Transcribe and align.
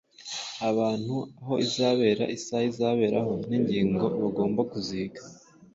abantu 0.69 1.15
aho 1.39 1.53
izabera, 1.65 2.23
isaha 2.37 2.65
izaberaho 2.71 3.33
n’ingingo 3.49 4.05
bagomba 4.21 4.61
kuziga 4.71 5.21